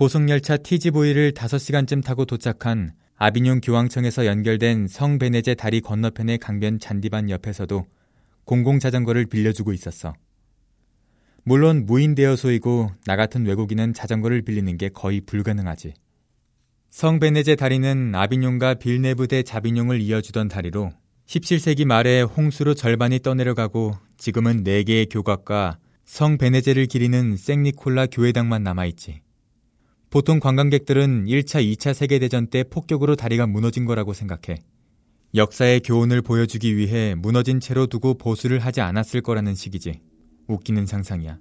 고속열차 0.00 0.56
TGV를 0.56 1.32
5시간쯤 1.32 2.02
타고 2.02 2.24
도착한 2.24 2.94
아비뇽 3.16 3.60
교황청에서 3.62 4.24
연결된 4.24 4.88
성 4.88 5.18
베네제 5.18 5.56
다리 5.56 5.82
건너편의 5.82 6.38
강변 6.38 6.78
잔디반 6.78 7.28
옆에서도 7.28 7.84
공공자전거를 8.46 9.26
빌려주고 9.26 9.74
있었어. 9.74 10.14
물론 11.44 11.84
무인 11.84 12.14
대여소이고 12.14 12.92
나 13.04 13.16
같은 13.16 13.44
외국인은 13.44 13.92
자전거를 13.92 14.40
빌리는 14.40 14.74
게 14.78 14.88
거의 14.88 15.20
불가능하지. 15.20 15.92
성 16.88 17.20
베네제 17.20 17.56
다리는 17.56 18.14
아비뇽과 18.14 18.76
빌네브 18.76 19.28
대 19.28 19.42
자비뇽을 19.42 20.00
이어주던 20.00 20.48
다리로 20.48 20.92
17세기 21.26 21.84
말에 21.84 22.22
홍수로 22.22 22.72
절반이 22.72 23.18
떠내려가고 23.18 23.98
지금은 24.16 24.64
4개의 24.64 25.12
교각과 25.12 25.76
성 26.06 26.38
베네제를 26.38 26.86
기리는 26.86 27.36
생니콜라 27.36 28.06
교회당만 28.06 28.62
남아있지. 28.62 29.20
보통 30.10 30.40
관광객들은 30.40 31.26
1차, 31.26 31.64
2차 31.64 31.94
세계대전 31.94 32.48
때 32.48 32.64
폭격으로 32.64 33.14
다리가 33.14 33.46
무너진 33.46 33.84
거라고 33.84 34.12
생각해. 34.12 34.58
역사의 35.36 35.80
교훈을 35.80 36.20
보여주기 36.20 36.76
위해 36.76 37.14
무너진 37.14 37.60
채로 37.60 37.86
두고 37.86 38.14
보수를 38.14 38.58
하지 38.58 38.80
않았을 38.80 39.20
거라는 39.20 39.54
식이지. 39.54 40.00
웃기는 40.48 40.84
상상이야. 40.84 41.38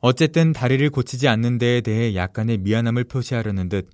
어쨌든 0.00 0.52
다리를 0.52 0.90
고치지 0.90 1.26
않는 1.28 1.56
데에 1.56 1.80
대해 1.80 2.14
약간의 2.14 2.58
미안함을 2.58 3.04
표시하려는 3.04 3.70
듯 3.70 3.88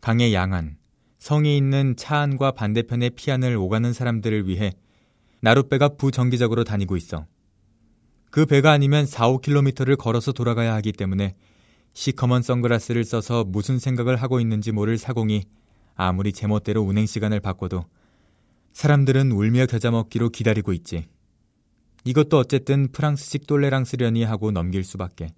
강의 0.00 0.32
양안, 0.32 0.78
성이 1.18 1.58
있는 1.58 1.96
차안과 1.96 2.52
반대편의 2.52 3.10
피안을 3.10 3.54
오가는 3.54 3.92
사람들을 3.92 4.48
위해 4.48 4.72
나룻배가 5.42 5.96
부정기적으로 5.98 6.64
다니고 6.64 6.96
있어. 6.96 7.26
그 8.30 8.46
배가 8.46 8.70
아니면 8.70 9.04
4, 9.04 9.28
5km를 9.28 9.98
걸어서 9.98 10.32
돌아가야 10.32 10.72
하기 10.76 10.92
때문에 10.92 11.34
시커먼 11.92 12.42
선글라스를 12.42 13.04
써서 13.04 13.44
무슨 13.44 13.78
생각을 13.78 14.16
하고 14.16 14.40
있는지 14.40 14.72
모를 14.72 14.98
사공이 14.98 15.44
아무리 15.94 16.32
제멋대로 16.32 16.82
운행 16.82 17.06
시간을 17.06 17.40
바꿔도 17.40 17.84
사람들은 18.72 19.32
울며 19.32 19.66
겨자 19.66 19.90
먹기로 19.90 20.30
기다리고 20.30 20.72
있지. 20.72 21.06
이것도 22.04 22.38
어쨌든 22.38 22.88
프랑스식 22.92 23.46
똘레랑스려니 23.46 24.24
하고 24.24 24.52
넘길 24.52 24.84
수밖에. 24.84 25.28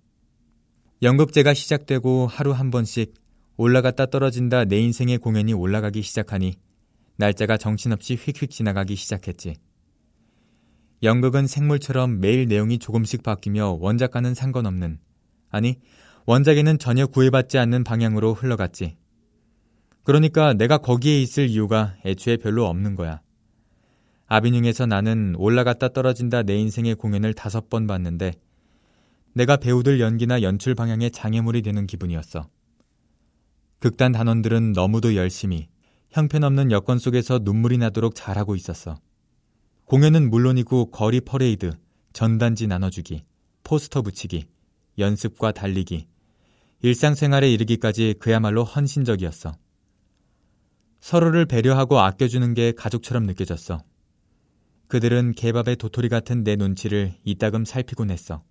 연극제가 1.03 1.55
시작되고 1.55 2.29
하루 2.29 2.53
한 2.53 2.71
번씩 2.71 3.15
올라갔다 3.57 4.07
떨어진다 4.07 4.67
내 4.67 4.79
인생의 4.79 5.19
공연이 5.19 5.53
올라가기 5.53 6.03
시작하니 6.03 6.55
날짜가 7.17 7.57
정신없이 7.57 8.15
휙휙 8.15 8.51
지나가기 8.51 8.95
시작했지. 8.95 9.57
연극은 11.03 11.49
생물처럼 11.49 12.21
매일 12.21 12.47
내용이 12.47 12.79
조금씩 12.79 13.25
바뀌며 13.25 13.79
원작과는 13.81 14.35
상관없는, 14.35 15.01
아니, 15.51 15.81
원작에는 16.27 16.79
전혀 16.79 17.07
구애받지 17.07 17.59
않는 17.59 17.85
방향으로 17.85 18.35
흘러갔지. 18.35 18.97
그러니까 20.05 20.53
내가 20.53 20.79
거기에 20.79 21.21
있을 21.21 21.49
이유가 21.49 21.97
애초에 22.05 22.37
별로 22.37 22.67
없는 22.67 22.95
거야. 22.95 23.21
아비뇽에서 24.27 24.87
나는 24.87 25.35
올라갔다 25.37 25.89
떨어진다 25.89 26.43
내 26.43 26.57
인생의 26.57 26.95
공연을 26.95 27.35
다섯 27.35 27.69
번 27.69 27.87
봤는데 27.87 28.33
내가 29.35 29.57
배우들 29.57 30.01
연기나 30.01 30.43
연출 30.43 30.75
방향에 30.75 31.11
장애물이 31.11 31.63
되는 31.63 31.87
기분이었어. 31.87 32.49
극단 33.79 34.13
단원들은 34.13 34.73
너무도 34.73 35.17
열심히 35.17 35.69
형편없는 36.11 36.71
여건 36.71 36.99
속에서 36.99 37.41
눈물이 37.43 37.79
나도록 37.79 38.15
잘하고 38.15 38.55
있었어. 38.55 38.97
공연은 39.87 40.31
물론이고 40.31 40.91
거리 40.91 41.21
퍼레이드, 41.21 41.73
전단지 42.13 42.67
나눠주기, 42.67 43.25
포스터 43.65 44.03
붙이기, 44.03 44.47
연습과 44.99 45.53
달리기, 45.53 46.07
일상생활에 46.85 47.49
이르기까지 47.53 48.17
그야말로 48.19 48.65
헌신적이었어. 48.65 49.53
서로를 50.99 51.47
배려하고 51.47 52.01
아껴주는 52.01 52.55
게 52.55 52.73
가족처럼 52.73 53.25
느껴졌어. 53.25 53.85
그들은 54.89 55.33
개밥의 55.35 55.77
도토리 55.77 56.09
같은 56.09 56.43
내 56.43 56.57
눈치를 56.57 57.15
이따금 57.25 57.65
살피곤 57.65 58.11
했어. 58.11 58.43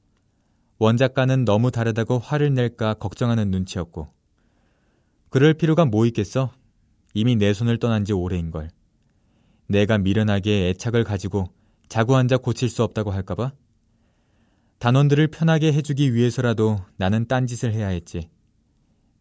원작과는 0.79 1.44
너무 1.44 1.72
다르다고 1.72 2.19
화를 2.19 2.53
낼까 2.53 2.94
걱정하는 2.94 3.51
눈치였고. 3.51 4.07
그럴 5.29 5.53
필요가 5.53 5.83
뭐 5.83 6.06
있겠어? 6.06 6.53
이미 7.13 7.35
내 7.35 7.53
손을 7.53 7.79
떠난 7.79 8.06
지 8.06 8.13
오래인걸. 8.13 8.69
내가 9.67 9.97
미련하게 9.97 10.69
애착을 10.69 11.03
가지고 11.03 11.50
자고 11.89 12.16
앉아 12.16 12.38
고칠 12.38 12.69
수 12.69 12.81
없다고 12.83 13.11
할까봐? 13.11 13.51
단원들을 14.81 15.28
편하게 15.28 15.74
해주기 15.74 16.16
위해서라도 16.16 16.80
나는 16.97 17.28
딴짓을 17.28 17.72
해야 17.72 17.90
했지. 17.90 18.31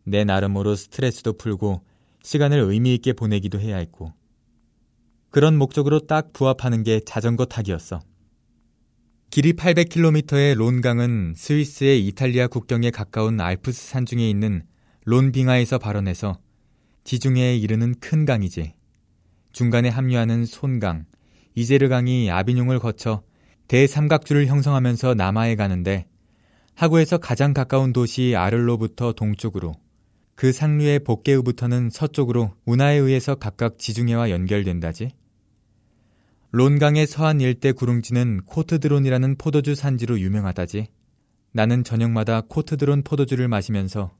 내 0.04 0.24
나름으로 0.24 0.74
스트레스도 0.74 1.34
풀고 1.34 1.84
시간을 2.22 2.60
의미있게 2.60 3.12
보내기도 3.12 3.60
해야 3.60 3.76
했고. 3.76 4.14
그런 5.28 5.58
목적으로 5.58 6.06
딱 6.06 6.32
부합하는 6.32 6.82
게 6.82 7.00
자전거 7.00 7.44
타기였어. 7.44 8.00
길이 9.28 9.52
800km의 9.52 10.54
론강은 10.54 11.34
스위스의 11.36 12.06
이탈리아 12.06 12.46
국경에 12.46 12.90
가까운 12.90 13.38
알프스 13.38 13.86
산 13.86 14.06
중에 14.06 14.30
있는 14.30 14.62
론빙하에서 15.04 15.76
발원해서 15.76 16.38
지중해에 17.04 17.58
이르는 17.58 17.96
큰 18.00 18.24
강이지. 18.24 18.72
중간에 19.52 19.90
합류하는 19.90 20.46
손강, 20.46 21.04
이제르강이 21.54 22.30
아비뇽을 22.30 22.78
거쳐 22.78 23.22
대삼각주를 23.70 24.48
형성하면서 24.48 25.14
남하에 25.14 25.54
가는데 25.54 26.08
하구에서 26.74 27.18
가장 27.18 27.54
가까운 27.54 27.92
도시 27.92 28.34
아를로부터 28.34 29.12
동쪽으로 29.12 29.76
그 30.34 30.50
상류의 30.52 31.04
복게우부터는 31.04 31.90
서쪽으로 31.90 32.52
운하에 32.64 32.96
의해서 32.96 33.36
각각 33.36 33.78
지중해와 33.78 34.30
연결된다지. 34.30 35.12
론강의 36.50 37.06
서한 37.06 37.40
일대 37.40 37.70
구릉지는 37.70 38.40
코트드론이라는 38.44 39.36
포도주 39.38 39.76
산지로 39.76 40.18
유명하다지. 40.18 40.88
나는 41.52 41.84
저녁마다 41.84 42.40
코트드론 42.40 43.04
포도주를 43.04 43.46
마시면서 43.46 44.16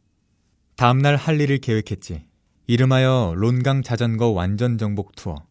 다음날 0.76 1.16
할 1.16 1.40
일을 1.40 1.58
계획했지. 1.58 2.24
이름하여 2.68 3.34
론강 3.34 3.82
자전거 3.82 4.28
완전 4.28 4.78
정복 4.78 5.16
투어. 5.16 5.49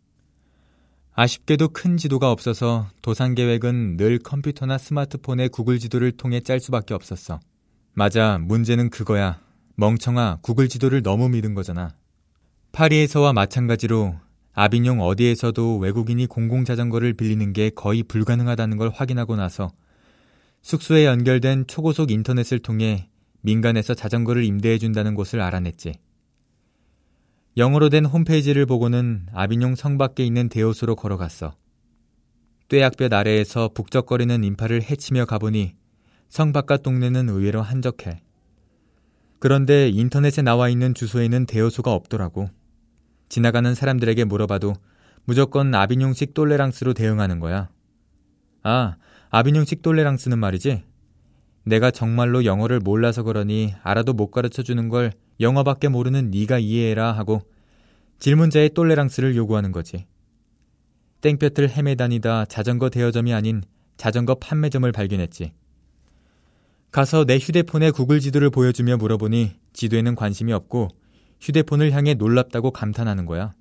아쉽게도 1.21 1.67
큰 1.73 1.97
지도가 1.97 2.31
없어서 2.31 2.87
도산 3.01 3.35
계획은 3.35 3.97
늘 3.97 4.19
컴퓨터나 4.19 4.77
스마트폰의 4.77 5.49
구글 5.49 5.77
지도를 5.77 6.13
통해 6.13 6.39
짤 6.39 6.61
수밖에 6.61 6.93
없었어. 6.93 7.41
맞아, 7.91 8.37
문제는 8.37 8.89
그거야. 8.89 9.41
멍청아, 9.75 10.37
구글 10.41 10.69
지도를 10.69 11.03
너무 11.03 11.27
믿은 11.27 11.55
거잖아. 11.55 11.93
파리에서와 12.71 13.33
마찬가지로 13.33 14.15
아비뇽 14.53 15.01
어디에서도 15.01 15.79
외국인이 15.79 16.25
공공자전거를 16.25 17.15
빌리는 17.15 17.51
게 17.51 17.69
거의 17.69 18.03
불가능하다는 18.03 18.77
걸 18.77 18.89
확인하고 18.89 19.35
나서 19.35 19.73
숙소에 20.61 21.05
연결된 21.05 21.67
초고속 21.67 22.11
인터넷을 22.11 22.59
통해 22.59 23.09
민간에서 23.41 23.93
자전거를 23.93 24.45
임대해준다는 24.45 25.15
곳을 25.15 25.41
알아냈지. 25.41 25.95
영어로 27.59 27.89
된 27.89 28.05
홈페이지를 28.05 28.65
보고는 28.65 29.27
아비뇽 29.33 29.75
성 29.75 29.97
밖에 29.97 30.23
있는 30.23 30.47
대호수로 30.47 30.95
걸어갔어. 30.95 31.51
뙤약볕 32.69 33.11
아래에서 33.11 33.71
북적거리는 33.73 34.45
인파를 34.45 34.81
헤치며 34.81 35.25
가보니 35.25 35.75
성 36.29 36.53
바깥 36.53 36.83
동네는 36.83 37.27
의외로 37.27 37.61
한적해. 37.61 38.21
그런데 39.39 39.89
인터넷에 39.89 40.41
나와 40.41 40.69
있는 40.69 40.93
주소에는 40.93 41.47
대호수가 41.47 41.91
없더라고. 41.91 42.49
지나가는 43.27 43.75
사람들에게 43.75 44.23
물어봐도 44.23 44.75
무조건 45.25 45.75
아비뇽식 45.75 46.33
똘레랑스로 46.33 46.93
대응하는 46.93 47.41
거야. 47.41 47.67
아, 48.63 48.95
아비뇽식 49.31 49.81
똘레랑스는 49.81 50.39
말이지. 50.39 50.83
내가 51.65 51.91
정말로 51.91 52.45
영어를 52.45 52.79
몰라서 52.79 53.23
그러니 53.23 53.73
알아도 53.83 54.13
못 54.13 54.31
가르쳐 54.31 54.63
주는 54.63 54.87
걸 54.87 55.11
영어밖에 55.41 55.89
모르는 55.89 56.31
네가 56.31 56.59
이해해라 56.59 57.11
하고 57.11 57.41
질문자의 58.19 58.71
똘레랑스를 58.71 59.35
요구하는 59.35 59.71
거지. 59.71 60.05
땡볕을 61.21 61.69
헤매다니다 61.69 62.45
자전거 62.45 62.89
대여점이 62.89 63.33
아닌 63.33 63.63
자전거 63.97 64.35
판매점을 64.35 64.89
발견했지. 64.91 65.53
가서 66.91 67.25
내 67.25 67.37
휴대폰에 67.37 67.91
구글 67.91 68.19
지도를 68.19 68.49
보여주며 68.49 68.97
물어보니 68.97 69.59
지도에는 69.73 70.15
관심이 70.15 70.53
없고 70.53 70.89
휴대폰을 71.39 71.91
향해 71.91 72.13
놀랍다고 72.13 72.71
감탄하는 72.71 73.25
거야. 73.25 73.53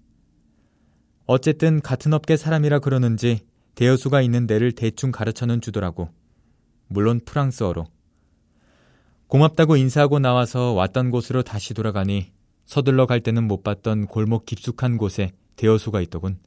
어쨌든 1.27 1.81
같은 1.81 2.13
업계 2.15 2.37
사람이라 2.37 2.79
그러는지 2.79 3.41
대여수가 3.75 4.23
있는 4.23 4.47
데를 4.47 4.73
대충 4.73 5.13
가르쳐는 5.13 5.61
주더라고. 5.61 6.09
물론 6.89 7.21
프랑스어로. 7.25 7.87
고맙다고 9.27 9.77
인사하고 9.77 10.19
나와서 10.19 10.73
왔던 10.73 11.11
곳으로 11.11 11.43
다시 11.43 11.75
돌아가니 11.75 12.33
서둘러 12.69 13.06
갈 13.06 13.20
때는 13.20 13.44
못 13.44 13.65
봤던 13.65 14.09
골목 14.09 14.44
깊숙한 14.44 14.99
곳에 14.99 15.32
대여수가 15.56 16.03
있더군. 16.03 16.38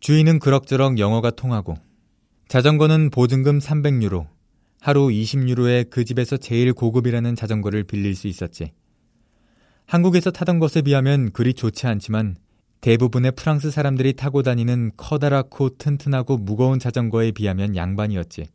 주인은 0.00 0.38
그럭저럭 0.38 0.98
영어가 0.98 1.30
통하고 1.30 1.76
자전거는 2.48 3.10
보증금 3.10 3.58
300유로, 3.58 4.28
하루 4.80 5.08
20유로에 5.08 5.90
그 5.90 6.06
집에서 6.06 6.38
제일 6.38 6.72
고급이라는 6.72 7.36
자전거를 7.36 7.84
빌릴 7.84 8.14
수 8.14 8.28
있었지. 8.28 8.72
한국에서 9.84 10.30
타던 10.30 10.58
것에 10.58 10.80
비하면 10.80 11.32
그리 11.32 11.52
좋지 11.52 11.86
않지만 11.86 12.36
대부분의 12.80 13.32
프랑스 13.32 13.70
사람들이 13.70 14.14
타고 14.14 14.42
다니는 14.42 14.92
커다랗고 14.96 15.76
튼튼하고 15.76 16.38
무거운 16.38 16.78
자전거에 16.78 17.32
비하면 17.32 17.76
양반이었지. 17.76 18.46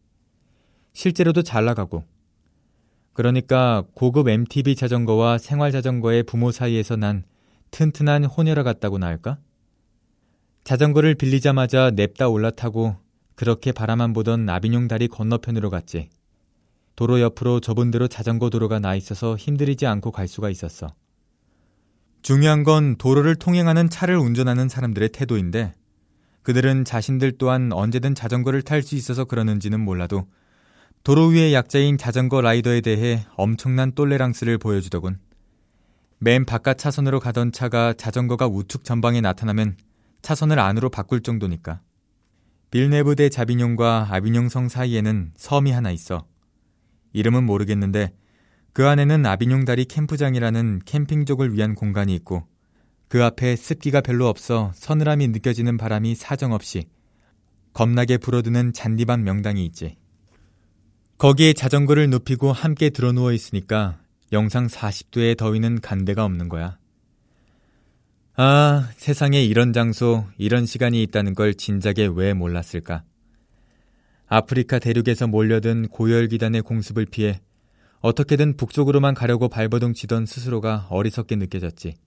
실제로도 0.93 1.43
잘 1.43 1.63
나가고. 1.63 2.05
그러니까 3.13 3.83
고급 3.93 4.29
MTB 4.29 4.75
자전거와 4.75 5.37
생활 5.37 5.71
자전거의 5.71 6.23
부모 6.23 6.51
사이에서 6.51 6.95
난 6.95 7.23
튼튼한 7.71 8.25
혼혈아 8.25 8.63
같다고나 8.63 9.05
할까? 9.05 9.37
자전거를 10.63 11.15
빌리자마자 11.15 11.91
냅다 11.91 12.29
올라타고 12.29 12.95
그렇게 13.35 13.71
바라만 13.71 14.13
보던 14.13 14.49
아비뇽 14.49 14.87
다리 14.87 15.07
건너편으로 15.07 15.69
갔지. 15.69 16.09
도로 16.95 17.19
옆으로 17.19 17.59
좁은 17.59 17.89
데로 17.89 18.07
자전거 18.07 18.49
도로가 18.49 18.79
나 18.79 18.95
있어서 18.95 19.35
힘들이지 19.35 19.87
않고 19.87 20.11
갈 20.11 20.27
수가 20.27 20.49
있었어. 20.49 20.93
중요한 22.21 22.63
건 22.63 22.95
도로를 22.97 23.35
통행하는 23.35 23.89
차를 23.89 24.15
운전하는 24.17 24.69
사람들의 24.69 25.09
태도인데 25.09 25.73
그들은 26.43 26.85
자신들 26.85 27.37
또한 27.37 27.71
언제든 27.71 28.13
자전거를 28.13 28.61
탈 28.61 28.83
수 28.83 28.95
있어서 28.95 29.25
그러는지는 29.25 29.79
몰라도 29.79 30.27
도로 31.03 31.27
위의 31.27 31.51
약자인 31.55 31.97
자전거 31.97 32.41
라이더에 32.41 32.81
대해 32.81 33.25
엄청난 33.35 33.91
똘레랑스를 33.93 34.59
보여주더군. 34.59 35.17
맨 36.19 36.45
바깥 36.45 36.77
차선으로 36.77 37.19
가던 37.19 37.51
차가 37.51 37.93
자전거가 37.93 38.45
우측 38.45 38.83
전방에 38.83 39.19
나타나면 39.19 39.77
차선을 40.21 40.59
안으로 40.59 40.89
바꿀 40.89 41.21
정도니까. 41.21 41.81
빌네브 42.69 43.15
대 43.15 43.29
자비뇽과 43.29 44.09
아비뇽 44.11 44.49
성 44.49 44.69
사이에는 44.69 45.31
섬이 45.35 45.71
하나 45.71 45.89
있어. 45.89 46.27
이름은 47.13 47.45
모르겠는데 47.45 48.13
그 48.71 48.87
안에는 48.87 49.25
아비뇽 49.25 49.65
다리 49.65 49.85
캠프장이라는 49.85 50.81
캠핑족을 50.85 51.53
위한 51.55 51.73
공간이 51.73 52.13
있고 52.13 52.47
그 53.07 53.23
앞에 53.23 53.55
습기가 53.55 54.01
별로 54.01 54.27
없어 54.27 54.71
서늘함이 54.75 55.29
느껴지는 55.29 55.77
바람이 55.77 56.13
사정없이 56.13 56.85
겁나게 57.73 58.17
불어드는 58.17 58.73
잔디밭 58.73 59.21
명당이 59.21 59.65
있지. 59.65 59.97
거기에 61.21 61.53
자전거를 61.53 62.09
눕히고 62.09 62.51
함께 62.51 62.89
드러누워 62.89 63.31
있으니까 63.31 63.99
영상 64.31 64.65
40도의 64.65 65.37
더위는 65.37 65.79
간데가 65.79 66.25
없는 66.25 66.49
거야. 66.49 66.79
아, 68.37 68.89
세상에 68.95 69.43
이런 69.43 69.71
장소, 69.71 70.25
이런 70.39 70.65
시간이 70.65 71.03
있다는 71.03 71.35
걸 71.35 71.53
진작에 71.53 72.09
왜 72.15 72.33
몰랐을까? 72.33 73.03
아프리카 74.25 74.79
대륙에서 74.79 75.27
몰려든 75.27 75.89
고열기단의 75.89 76.63
공습을 76.63 77.05
피해 77.05 77.39
어떻게든 77.99 78.57
북쪽으로만 78.57 79.13
가려고 79.13 79.47
발버둥 79.47 79.93
치던 79.93 80.25
스스로가 80.25 80.87
어리석게 80.89 81.35
느껴졌지. 81.35 81.97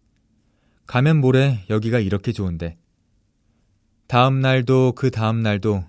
가면 0.87 1.21
모레 1.21 1.67
여기가 1.71 2.01
이렇게 2.01 2.33
좋은데. 2.33 2.79
다음 4.09 4.41
날도 4.41 4.95
그 4.97 5.13
다음 5.13 5.41
날도 5.41 5.85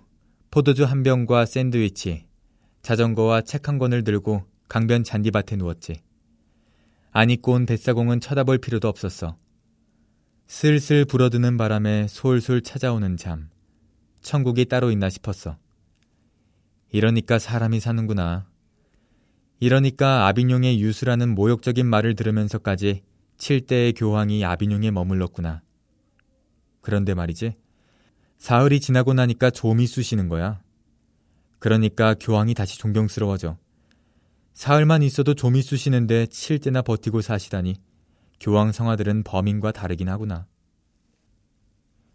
포도주 0.51 0.83
한 0.85 1.01
병과 1.01 1.47
샌드위치, 1.47 2.24
자전거와 2.85 3.41
책 3.41 3.67
한 3.67 3.79
권을 3.79 4.03
들고 4.03 4.43
강변 4.67 5.03
잔디밭에 5.03 5.55
누웠지. 5.55 6.01
안 7.09 7.31
입고 7.31 7.53
온 7.53 7.65
뱃사공은 7.65 8.19
쳐다볼 8.19 8.59
필요도 8.59 8.87
없었어. 8.87 9.37
슬슬 10.45 11.03
불어드는 11.03 11.57
바람에 11.57 12.05
솔솔 12.07 12.61
찾아오는 12.61 13.17
잠. 13.17 13.49
천국이 14.21 14.65
따로 14.65 14.91
있나 14.91 15.09
싶었어. 15.09 15.57
이러니까 16.91 17.39
사람이 17.39 17.79
사는구나. 17.79 18.47
이러니까 19.59 20.27
아비뇽의 20.27 20.79
유수라는 20.79 21.33
모욕적인 21.33 21.87
말을 21.87 22.13
들으면서까지 22.13 23.01
칠대의 23.39 23.93
교황이 23.93 24.45
아비뇽에 24.45 24.91
머물렀구나. 24.91 25.63
그런데 26.81 27.15
말이지. 27.15 27.55
사흘이 28.37 28.79
지나고 28.79 29.15
나니까 29.15 29.49
좀이 29.49 29.87
쑤시는 29.87 30.29
거야. 30.29 30.61
그러니까 31.65 32.13
교황이 32.13 32.53
다시 32.53 32.77
존경스러워져. 32.77 33.57
사흘만 34.53 35.01
있어도 35.01 35.33
좀이 35.33 35.63
쑤시는데 35.63 36.27
칠대나 36.27 36.83
버티고 36.83 37.21
사시다니 37.21 37.77
교황 38.39 38.71
성화들은 38.71 39.23
범인과 39.23 39.71
다르긴 39.71 40.09
하구나. 40.09 40.45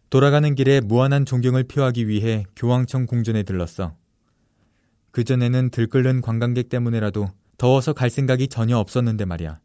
돌아가는 0.09 0.55
길에 0.55 0.81
무한한 0.81 1.27
존경을 1.27 1.65
표하기 1.65 2.07
위해 2.07 2.45
교황청 2.55 3.07
궁전에 3.07 3.43
들렀어. 3.43 3.97
그전에는 5.11 5.71
들끓는 5.71 6.21
관광객 6.21 6.69
때문에라도 6.69 7.27
더워서 7.59 7.93
갈 7.93 8.09
생각이 8.09 8.47
전혀 8.47 8.79
없었는데 8.79 9.25
말이야. 9.25 9.59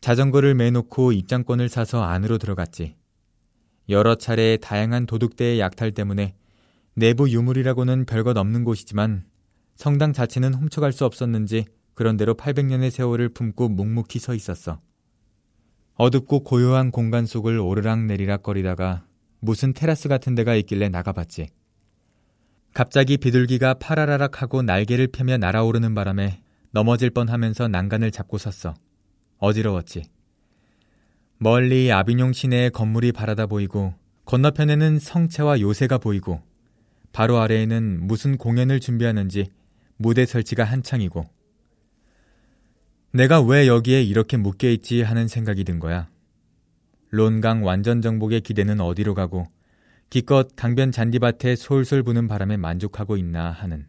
자전거를 0.00 0.54
매놓고 0.54 1.10
입장권을 1.10 1.68
사서 1.68 2.04
안으로 2.04 2.38
들어갔지. 2.38 2.94
여러 3.88 4.14
차례 4.14 4.56
다양한 4.56 5.06
도둑대의 5.06 5.58
약탈 5.58 5.90
때문에 5.90 6.36
내부 6.94 7.28
유물이라고는 7.28 8.04
별것 8.04 8.36
없는 8.36 8.64
곳이지만 8.64 9.24
성당 9.74 10.12
자체는 10.12 10.54
훔쳐갈 10.54 10.92
수 10.92 11.04
없었는지 11.04 11.66
그런대로 11.94 12.34
800년의 12.34 12.90
세월을 12.90 13.30
품고 13.30 13.68
묵묵히 13.68 14.18
서 14.18 14.34
있었어. 14.34 14.80
어둡고 15.96 16.44
고요한 16.44 16.90
공간 16.90 17.26
속을 17.26 17.58
오르락 17.58 18.04
내리락 18.04 18.42
거리다가 18.42 19.04
무슨 19.40 19.72
테라스 19.72 20.08
같은 20.08 20.34
데가 20.34 20.54
있길래 20.54 20.88
나가봤지. 20.88 21.48
갑자기 22.72 23.16
비둘기가 23.16 23.74
파라라락 23.74 24.42
하고 24.42 24.62
날개를 24.62 25.08
펴며 25.08 25.36
날아오르는 25.36 25.94
바람에 25.94 26.42
넘어질 26.72 27.10
뻔 27.10 27.28
하면서 27.28 27.68
난간을 27.68 28.10
잡고 28.10 28.38
섰어. 28.38 28.74
어지러웠지. 29.38 30.04
멀리 31.38 31.92
아비뇽 31.92 32.32
시내의 32.32 32.70
건물이 32.70 33.12
바라다 33.12 33.46
보이고 33.46 33.94
건너편에는 34.24 34.98
성체와 34.98 35.60
요새가 35.60 35.98
보이고 35.98 36.40
바로 37.14 37.38
아래에는 37.38 38.08
무슨 38.08 38.36
공연을 38.36 38.80
준비하는지 38.80 39.48
무대 39.96 40.26
설치가 40.26 40.64
한창이고 40.64 41.24
내가 43.12 43.40
왜 43.40 43.68
여기에 43.68 44.02
이렇게 44.02 44.36
묶여 44.36 44.68
있지 44.68 45.02
하는 45.02 45.28
생각이 45.28 45.62
든 45.62 45.78
거야. 45.78 46.10
론강 47.10 47.64
완전 47.64 48.02
정복의 48.02 48.40
기대는 48.40 48.80
어디로 48.80 49.14
가고 49.14 49.46
기껏 50.10 50.48
강변 50.56 50.90
잔디밭에 50.90 51.54
솔솔 51.54 52.02
부는 52.02 52.26
바람에 52.26 52.56
만족하고 52.56 53.16
있나 53.16 53.52
하는. 53.52 53.86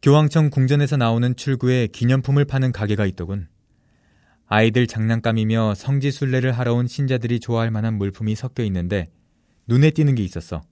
교황청 0.00 0.48
궁전에서 0.48 0.96
나오는 0.96 1.36
출구에 1.36 1.88
기념품을 1.88 2.46
파는 2.46 2.72
가게가 2.72 3.04
있더군. 3.04 3.48
아이들 4.46 4.86
장난감이며 4.86 5.74
성지순례를 5.74 6.52
하러 6.52 6.72
온 6.72 6.86
신자들이 6.86 7.38
좋아할 7.38 7.70
만한 7.70 7.98
물품이 7.98 8.34
섞여 8.34 8.64
있는데 8.64 9.08
눈에 9.66 9.90
띄는 9.90 10.14
게 10.14 10.24
있었어. 10.24 10.62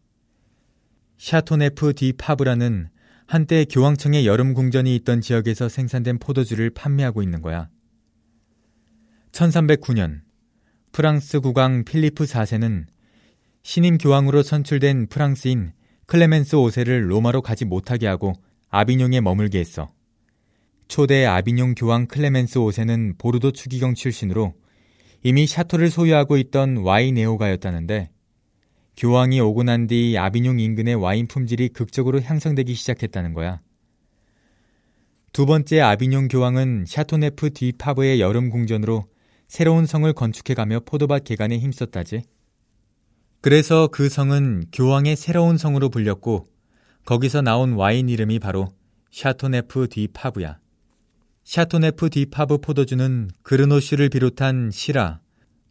샤토네프 1.20 1.92
뒤 1.92 2.14
파프라는 2.14 2.88
한때 3.26 3.66
교황청의 3.66 4.26
여름 4.26 4.54
궁전이 4.54 4.96
있던 4.96 5.20
지역에서 5.20 5.68
생산된 5.68 6.18
포도주를 6.18 6.70
판매하고 6.70 7.22
있는 7.22 7.42
거야. 7.42 7.68
1309년 9.32 10.22
프랑스 10.92 11.40
국왕 11.40 11.84
필리프 11.84 12.24
4세는 12.24 12.86
신임 13.62 13.98
교황으로 13.98 14.42
선출된 14.42 15.08
프랑스인 15.08 15.72
클레멘스 16.06 16.56
5세를 16.56 17.08
로마로 17.08 17.42
가지 17.42 17.66
못하게 17.66 18.06
하고 18.06 18.32
아비뇽에 18.70 19.20
머물게 19.20 19.58
했어. 19.58 19.92
초대 20.88 21.26
아비뇽 21.26 21.74
교황 21.76 22.06
클레멘스 22.06 22.58
5세는 22.60 23.18
보르도 23.18 23.52
추기경 23.52 23.92
출신으로 23.92 24.54
이미 25.22 25.46
샤토를 25.46 25.90
소유하고 25.90 26.38
있던 26.38 26.78
와인 26.78 27.01
애호가였다는데 27.01 28.08
교황이 29.00 29.40
오고 29.40 29.62
난 29.62 29.86
뒤 29.86 30.18
아비뇽 30.18 30.60
인근의 30.60 30.94
와인 30.94 31.26
품질이 31.26 31.70
극적으로 31.70 32.20
향상되기 32.20 32.74
시작했다는 32.74 33.32
거야. 33.32 33.62
두 35.32 35.46
번째 35.46 35.80
아비뇽 35.80 36.28
교황은 36.28 36.84
샤토네프 36.86 37.54
뒤 37.54 37.72
파프의 37.72 38.20
여름 38.20 38.50
궁전으로 38.50 39.06
새로운 39.48 39.86
성을 39.86 40.12
건축해가며 40.12 40.80
포도밭 40.80 41.24
개간에 41.24 41.58
힘썼다지. 41.58 42.24
그래서 43.40 43.88
그 43.88 44.10
성은 44.10 44.64
교황의 44.70 45.16
새로운 45.16 45.56
성으로 45.56 45.88
불렸고 45.88 46.46
거기서 47.06 47.40
나온 47.40 47.72
와인 47.72 48.10
이름이 48.10 48.38
바로 48.38 48.68
샤토네프 49.12 49.88
뒤 49.88 50.08
파프야. 50.12 50.58
샤토네프 51.44 52.10
뒤 52.10 52.26
파프 52.26 52.58
포도주는 52.58 53.30
그르나슈를 53.44 54.10
비롯한 54.10 54.70
시라, 54.70 55.20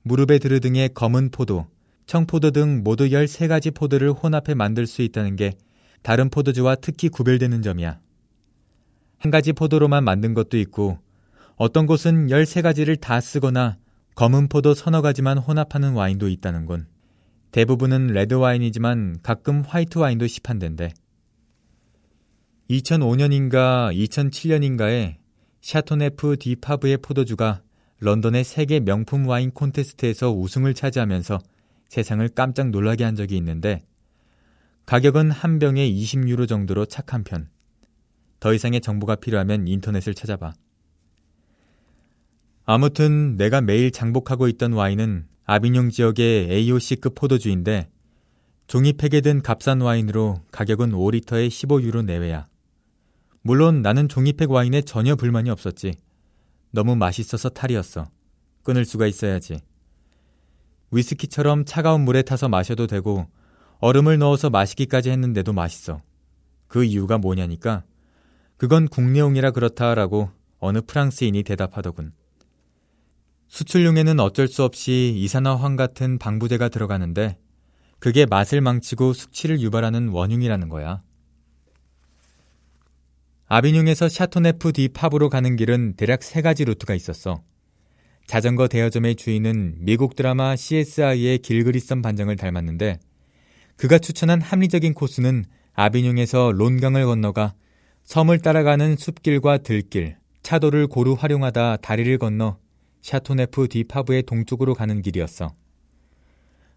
무르베드르 0.01 0.59
등의 0.59 0.95
검은 0.95 1.29
포도, 1.29 1.67
청포도 2.09 2.49
등 2.49 2.81
모두 2.83 3.09
13가지 3.09 3.71
포도를 3.71 4.11
혼합해 4.11 4.55
만들 4.55 4.87
수 4.87 5.03
있다는 5.03 5.35
게 5.35 5.53
다른 6.01 6.31
포도주와 6.31 6.73
특히 6.73 7.07
구별되는 7.07 7.61
점이야. 7.61 7.99
한 9.19 9.31
가지 9.31 9.53
포도로만 9.53 10.03
만든 10.03 10.33
것도 10.33 10.57
있고 10.57 10.97
어떤 11.55 11.85
곳은 11.85 12.29
13가지를 12.29 12.99
다 12.99 13.21
쓰거나 13.21 13.77
검은 14.15 14.47
포도 14.47 14.73
서너 14.73 15.03
가지만 15.03 15.37
혼합하는 15.37 15.93
와인도 15.93 16.29
있다는군. 16.29 16.87
대부분은 17.51 18.07
레드 18.07 18.33
와인이지만 18.33 19.19
가끔 19.21 19.61
화이트 19.61 19.99
와인도 19.99 20.25
시판된대. 20.25 20.91
2005년인가 22.71 23.95
2007년인가에 23.95 25.17
샤토네프 25.61 26.37
뒤 26.39 26.56
파프의 26.56 26.97
포도주가 27.03 27.61
런던의 27.99 28.45
세계 28.45 28.79
명품 28.79 29.27
와인 29.27 29.51
콘테스트에서 29.51 30.31
우승을 30.31 30.73
차지하면서 30.73 31.37
세상을 31.89 32.25
깜짝 32.29 32.69
놀라게 32.69 33.03
한 33.03 33.15
적이 33.15 33.37
있는데 33.37 33.83
가격은 34.85 35.31
한 35.31 35.59
병에 35.59 35.89
20유로 35.89 36.47
정도로 36.47 36.85
착한 36.85 37.23
편. 37.23 37.49
더 38.39 38.53
이상의 38.53 38.81
정보가 38.81 39.17
필요하면 39.17 39.67
인터넷을 39.67 40.13
찾아봐. 40.13 40.53
아무튼 42.65 43.35
내가 43.37 43.61
매일 43.61 43.91
장복하고 43.91 44.47
있던 44.47 44.73
와인은 44.73 45.27
아비뇽 45.45 45.91
지역의 45.91 46.49
AOC급 46.51 47.15
포도주인데 47.15 47.89
종이팩에 48.67 49.21
든 49.21 49.41
값싼 49.41 49.81
와인으로 49.81 50.41
가격은 50.51 50.91
5리터에 50.91 51.47
15유로 51.49 52.05
내외야. 52.05 52.47
물론 53.41 53.81
나는 53.81 54.07
종이팩 54.07 54.51
와인에 54.51 54.83
전혀 54.83 55.15
불만이 55.15 55.49
없었지. 55.49 55.93
너무 56.71 56.95
맛있어서 56.95 57.49
탈이었어. 57.49 58.09
끊을 58.63 58.85
수가 58.85 59.07
있어야지. 59.07 59.59
위스키처럼 60.91 61.65
차가운 61.65 62.01
물에 62.01 62.21
타서 62.21 62.49
마셔도 62.49 62.87
되고 62.87 63.27
얼음을 63.79 64.17
넣어서 64.17 64.49
마시기까지 64.49 65.09
했는데도 65.09 65.53
맛있어. 65.53 66.01
그 66.67 66.83
이유가 66.83 67.17
뭐냐니까 67.17 67.83
그건 68.57 68.87
국내용이라 68.87 69.51
그렇다라고 69.51 70.31
어느 70.59 70.81
프랑스인이 70.81 71.41
대답하더군. 71.43 72.11
수출용에는 73.47 74.19
어쩔 74.19 74.47
수 74.47 74.63
없이 74.63 75.13
이산화황 75.15 75.75
같은 75.75 76.17
방부제가 76.17 76.69
들어가는데 76.69 77.37
그게 77.99 78.25
맛을 78.25 78.61
망치고 78.61 79.13
숙취를 79.13 79.59
유발하는 79.59 80.09
원흉이라는 80.09 80.69
거야. 80.69 81.01
아비뇽에서 83.47 84.09
샤토네프 84.09 84.73
디 84.73 84.89
팝으로 84.89 85.29
가는 85.29 85.55
길은 85.55 85.95
대략 85.95 86.21
세 86.21 86.41
가지 86.41 86.65
루트가 86.65 86.93
있었어. 86.93 87.41
자전거 88.29 88.67
대여점의 88.67 89.15
주인은 89.15 89.77
미국 89.79 90.15
드라마 90.15 90.55
CSI의 90.55 91.39
길그리썸 91.39 92.03
반장을 92.03 92.35
닮았는데 92.35 92.99
그가 93.75 93.97
추천한 93.97 94.39
합리적인 94.39 94.93
코스는 94.93 95.45
아비뇽에서 95.73 96.51
론강을 96.51 97.07
건너가 97.07 97.55
섬을 98.03 98.37
따라가는 98.37 98.97
숲길과 98.97 99.57
들길, 99.57 100.17
차도를 100.43 100.85
고루 100.85 101.13
활용하다 101.13 101.77
다리를 101.77 102.15
건너 102.19 102.59
샤토네프 103.01 103.67
뒤 103.69 103.83
파브의 103.83 104.21
동쪽으로 104.21 104.75
가는 104.75 105.01
길이었어. 105.01 105.55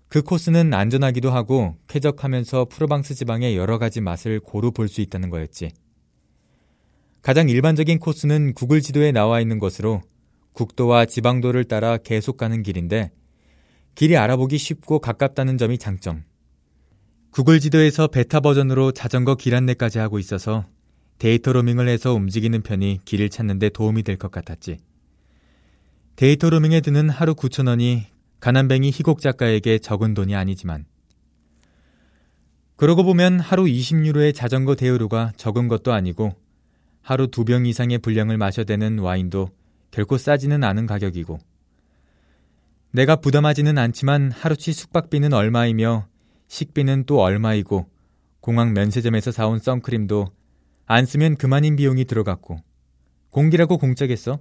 그 0.09 0.23
코스는 0.23 0.73
안전하기도 0.73 1.30
하고 1.30 1.76
쾌적하면서 1.87 2.68
프로방스 2.71 3.14
지방의 3.14 3.59
여러 3.59 3.76
가지 3.76 4.00
맛을 4.00 4.40
고루 4.40 4.71
볼 4.71 4.88
수 4.88 5.02
있다는 5.02 5.28
거였지. 5.28 5.73
가장 7.21 7.50
일반적인 7.50 7.99
코스는 7.99 8.54
구글 8.54 8.80
지도에 8.80 9.12
나와 9.12 9.42
있는 9.42 9.59
것으로 9.59 10.00
국도와 10.52 11.06
지방도를 11.06 11.64
따라 11.64 11.97
계속 11.97 12.37
가는 12.37 12.62
길인데 12.62 13.11
길이 13.94 14.16
알아보기 14.16 14.59
쉽고 14.59 14.99
가깝다는 15.00 15.59
점이 15.59 15.78
장점. 15.78 16.25
구글 17.30 17.61
지도에서 17.61 18.09
베타 18.09 18.40
버전으로 18.40 18.92
자전거 18.92 19.35
길 19.35 19.54
안내까지 19.54 19.99
하고 19.99 20.18
있어서 20.18 20.66
데이터 21.18 21.52
로밍을 21.52 21.88
해서 21.88 22.12
움직이는 22.14 22.62
편이 22.62 23.00
길을 23.04 23.28
찾는 23.30 23.59
데 23.59 23.68
도움이 23.68 24.02
될 24.02 24.16
것 24.16 24.30
같았지. 24.30 24.78
데이터 26.16 26.50
로밍에 26.50 26.80
드는 26.80 27.09
하루 27.09 27.35
9천원이 27.35 28.02
가난뱅이 28.40 28.90
희곡 28.90 29.21
작가에게 29.21 29.78
적은 29.78 30.14
돈이 30.14 30.35
아니지만 30.35 30.85
그러고 32.76 33.04
보면 33.04 33.40
하루 33.40 33.64
20유로의 33.64 34.35
자전거 34.35 34.75
대여료가 34.75 35.32
적은 35.37 35.68
것도 35.68 35.92
아니고 35.92 36.35
하루 37.00 37.28
두 37.28 37.44
병 37.44 37.66
이상의 37.66 37.99
분량을 37.99 38.37
마셔대는 38.37 38.99
와인도 38.99 39.49
결코 39.93 40.19
싸지는 40.19 40.65
않은 40.65 40.87
가격이고 40.87 41.39
내가 42.91 43.17
부담하지는 43.17 43.79
않지만 43.79 44.33
하루치 44.33 44.73
숙박비는 44.73 45.33
얼마이며 45.33 46.09
식비는 46.49 47.05
또 47.07 47.21
얼마이고 47.21 47.87
공항 48.41 48.73
면세점에서 48.73 49.31
사온 49.31 49.61
선크림도 49.61 50.27
안 50.87 51.07
쓰면 51.07 51.37
그만인 51.37 51.77
비용이 51.77 52.07
들어갔고 52.07 52.59
공기라고 53.31 53.79
공짜겠어? 53.79 54.41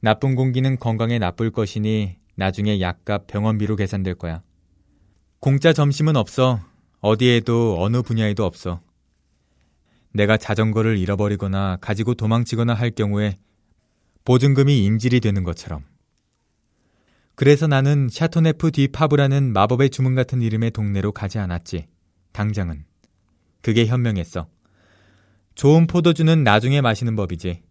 나쁜 0.00 0.34
공기는 0.34 0.78
건강에 0.78 1.18
나쁠 1.18 1.50
것이니 1.50 2.16
나중에 2.36 2.80
약값 2.80 3.26
병원비로 3.26 3.76
계산될 3.76 4.14
거야. 4.14 4.42
공짜 5.40 5.74
점심은 5.74 6.16
없어. 6.16 6.60
어디에도 7.00 7.76
어느 7.78 8.00
분야에도 8.00 8.44
없어. 8.44 8.80
내가 10.12 10.36
자전거를 10.38 10.96
잃어버리거나 10.96 11.78
가지고 11.80 12.14
도망치거나 12.14 12.72
할 12.72 12.90
경우에 12.90 13.38
보증금이 14.24 14.84
인질이 14.84 15.20
되는 15.20 15.44
것처럼. 15.44 15.84
그래서 17.34 17.66
나는 17.66 18.08
샤토네프 18.10 18.70
뒤 18.72 18.88
파브라는 18.88 19.52
마법의 19.52 19.90
주문 19.90 20.14
같은 20.14 20.42
이름의 20.42 20.72
동네로 20.72 21.12
가지 21.12 21.38
않았지. 21.38 21.86
당장은. 22.32 22.84
그게 23.62 23.86
현명했어. 23.86 24.46
좋은 25.54 25.86
포도주는 25.86 26.44
나중에 26.44 26.80
마시는 26.80 27.16
법이지. 27.16 27.62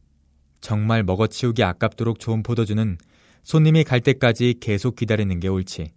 정말 0.61 1.03
먹어치우기 1.03 1.63
아깝도록 1.63 2.19
좋은 2.19 2.43
포도주는 2.43 2.97
손님이 3.43 3.83
갈 3.83 4.01
때까지 4.01 4.55
계속 4.59 4.95
기다리는 4.95 5.39
게 5.39 5.47
옳지. 5.47 5.91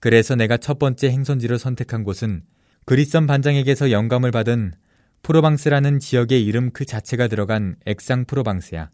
그래서 0.00 0.36
내가 0.36 0.56
첫 0.56 0.78
번째 0.78 1.10
행선지로 1.10 1.58
선택한 1.58 2.04
곳은 2.04 2.42
그리썸 2.84 3.26
반장에게서 3.26 3.90
영감을 3.90 4.30
받은 4.30 4.72
프로방스라는 5.22 5.98
지역의 5.98 6.44
이름 6.44 6.70
그 6.70 6.84
자체가 6.84 7.28
들어간 7.28 7.76
액상 7.84 8.26
프로방스야. 8.26 8.90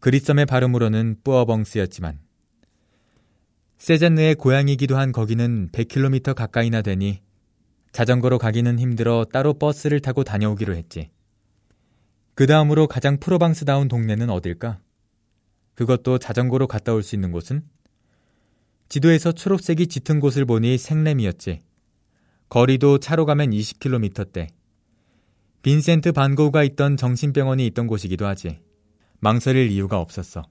그리썸의 0.00 0.46
발음으로는 0.46 1.16
뿌어벙스였지만 1.24 2.20
세잔느의 3.78 4.34
고향이기도 4.34 4.96
한 4.96 5.12
거기는 5.12 5.68
100km 5.72 6.34
가까이나 6.34 6.82
되니 6.82 7.22
자전거로 7.92 8.38
가기는 8.38 8.78
힘들어 8.78 9.24
따로 9.32 9.54
버스를 9.54 10.00
타고 10.00 10.24
다녀오기로 10.24 10.74
했지. 10.74 11.10
그 12.34 12.46
다음으로 12.46 12.86
가장 12.86 13.18
프로방스다운 13.18 13.88
동네는 13.88 14.30
어딜까? 14.30 14.78
그것도 15.74 16.18
자전거로 16.18 16.66
갔다 16.66 16.92
올 16.92 17.02
수 17.02 17.14
있는 17.14 17.32
곳은? 17.32 17.62
지도에서 18.88 19.32
초록색이 19.32 19.86
짙은 19.88 20.20
곳을 20.20 20.44
보니 20.44 20.78
생렘이었지. 20.78 21.60
거리도 22.48 22.98
차로 22.98 23.26
가면 23.26 23.50
20km대. 23.50 24.48
빈센트 25.62 26.12
반고우가 26.12 26.62
있던 26.64 26.96
정신병원이 26.96 27.66
있던 27.66 27.86
곳이기도 27.86 28.26
하지. 28.26 28.60
망설일 29.20 29.70
이유가 29.70 29.98
없었어. 30.00 30.44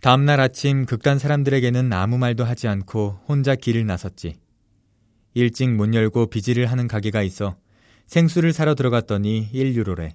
다음날 0.00 0.40
아침 0.40 0.84
극단 0.84 1.18
사람들에게는 1.18 1.92
아무 1.92 2.18
말도 2.18 2.44
하지 2.44 2.68
않고 2.68 3.20
혼자 3.26 3.54
길을 3.54 3.86
나섰지. 3.86 4.36
일찍 5.32 5.70
문 5.70 5.94
열고 5.94 6.26
비지를 6.26 6.66
하는 6.66 6.86
가게가 6.86 7.22
있어 7.22 7.56
생수를 8.06 8.52
사러 8.52 8.74
들어갔더니 8.74 9.50
1유로래. 9.52 10.12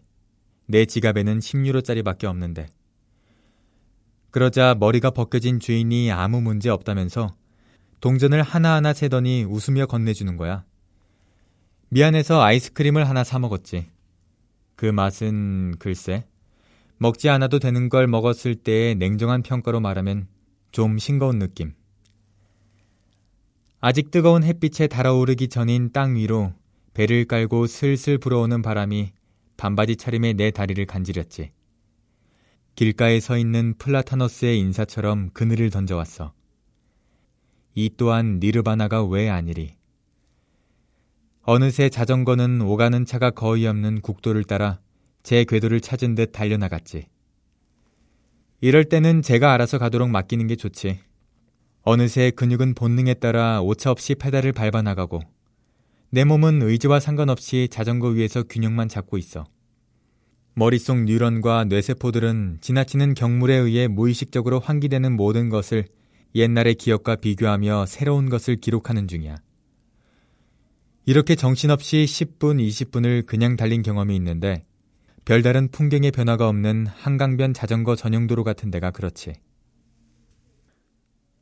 내 0.68 0.86
지갑에는 0.86 1.40
10유로짜리밖에 1.40 2.26
없는데. 2.26 2.68
그러자 4.30 4.76
머리가 4.80 5.10
벗겨진 5.10 5.60
주인이 5.60 6.12
아무 6.12 6.40
문제 6.40 6.70
없다면서 6.70 7.36
동전을 8.00 8.44
하나하나 8.44 8.94
세더니 8.94 9.46
웃으며 9.46 9.88
건네주는 9.88 10.38
거야. 10.38 10.64
미안해서 11.90 12.42
아이스크림을 12.42 13.10
하나 13.10 13.24
사 13.24 13.40
먹었지. 13.40 13.90
그 14.76 14.86
맛은 14.86 15.78
글쎄 15.80 16.26
먹지 17.02 17.30
않아도 17.30 17.60
되는 17.60 17.88
걸 17.88 18.08
먹었을 18.08 18.56
때의 18.56 18.96
냉정한 18.96 19.42
평가로 19.42 19.80
말하면 19.80 20.28
좀 20.72 20.98
싱거운 20.98 21.40
느낌. 21.40 21.74
아직 23.80 24.12
뜨거운 24.12 24.44
햇빛에 24.44 24.88
달아오르기 24.88 25.48
전인 25.48 25.94
땅 25.94 26.18
위로 26.18 26.54
배를 26.94 27.24
깔고 27.24 27.68
슬슬 27.68 28.18
불어오는 28.18 28.62
바람이 28.62 29.14
반바지 29.56 29.96
차림에 29.96 30.34
내 30.34 30.52
다리를 30.52 30.86
간지렸지. 30.86 31.52
길가에 32.76 33.22
서 33.22 33.38
있는 33.38 33.76
플라타너스의 33.78 34.60
인사처럼 34.60 35.30
그늘을 35.32 35.70
던져왔어. 35.70 36.34
이 37.76 37.90
또한 37.96 38.40
니르바나가 38.42 39.06
왜 39.06 39.30
아니리. 39.30 39.76
어느새 41.44 41.88
자전거는 41.88 42.60
오가는 42.60 43.06
차가 43.06 43.32
거의 43.32 43.68
없는 43.68 44.02
국도를 44.02 44.44
따라 44.44 44.82
제 45.24 45.44
궤도를 45.44 45.82
찾은 45.82 46.16
듯 46.16 46.32
달려나갔지. 46.32 47.08
이럴 48.62 48.86
때는 48.86 49.22
제가 49.22 49.54
알아서 49.54 49.78
가도록 49.78 50.10
맡기는 50.10 50.48
게 50.48 50.56
좋지. 50.56 51.00
어느새 51.82 52.30
근육은 52.32 52.76
본능에 52.76 53.16
따라 53.16 53.62
오차 53.62 53.92
없이 53.92 54.16
페달을 54.16 54.52
밟아 54.52 54.82
나가고 54.82 55.22
내 56.12 56.24
몸은 56.24 56.62
의지와 56.62 57.00
상관없이 57.00 57.68
자전거 57.72 58.10
위에서 58.10 58.44
균형만 58.44 58.90
잡고 58.90 59.18
있어. 59.18 59.46
머릿속 60.56 61.04
뉴런과 61.04 61.66
뇌세포들은 61.66 62.58
지나치는 62.60 63.14
경물에 63.14 63.56
의해 63.56 63.88
무의식적으로 63.88 64.60
환기되는 64.60 65.16
모든 65.16 65.50
것을 65.50 65.86
옛날의 66.36 66.76
기억과 66.76 67.16
비교하며 67.16 67.86
새로운 67.86 68.30
것을 68.30 68.58
기록하는 68.58 69.08
중이야. 69.08 69.38
이렇게 71.06 71.36
정신없이 71.36 72.06
10분, 72.08 72.60
20분을 72.68 73.26
그냥 73.26 73.56
달린 73.56 73.82
경험이 73.82 74.16
있는데 74.18 74.66
별다른 75.26 75.68
풍경의 75.70 76.12
변화가 76.12 76.48
없는 76.48 76.88
한강변 76.88 77.54
자전거 77.54 77.96
전용도로 77.96 78.44
같은 78.44 78.72
데가 78.72 78.92
그렇지. 78.92 79.34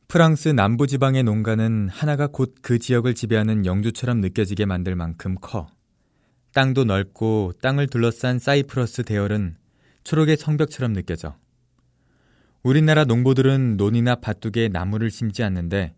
프랑스 0.07 0.50
남부 0.50 0.88
지방의 0.88 1.24
농가는 1.24 1.89
하나가 1.89 2.27
곧 2.27 2.55
그 2.62 2.79
지역을 2.79 3.13
지배하는 3.13 3.65
영주처럼 3.65 4.22
느껴지게 4.22 4.65
만들 4.65 4.96
만큼 4.96 5.36
커. 5.39 5.67
땅도 6.53 6.86
넓고 6.86 7.53
땅을 7.62 7.88
둘러싼 7.88 8.39
사이프러스 8.39 9.03
대열은 9.03 9.57
초록의 10.03 10.38
성벽처럼 10.38 10.93
느껴져. 10.93 11.36
우리나라 12.63 13.03
농부들은 13.03 13.77
논이나 13.77 14.15
밭둑에 14.15 14.69
나무를 14.69 15.12
심지 15.12 15.43
않는데 15.43 15.93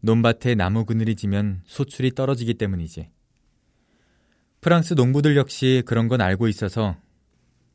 논밭에 0.00 0.54
나무 0.54 0.84
그늘이 0.84 1.16
지면 1.16 1.62
소출이 1.66 2.14
떨어지기 2.14 2.54
때문이지. 2.54 3.10
프랑스 4.60 4.94
농부들 4.94 5.36
역시 5.36 5.82
그런 5.84 6.08
건 6.08 6.20
알고 6.20 6.48
있어서 6.48 6.96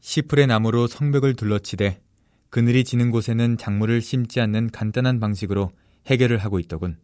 시플의 0.04 0.48
나무로 0.48 0.86
성벽을 0.88 1.34
둘러치되 1.36 2.02
그늘이 2.50 2.84
지는 2.84 3.10
곳에는 3.10 3.58
작물을 3.58 4.02
심지 4.02 4.42
않는 4.42 4.70
간단한 4.70 5.22
방식으로 5.22 5.72
해결을 6.08 6.40
하고 6.40 6.60
있더군. 6.60 6.98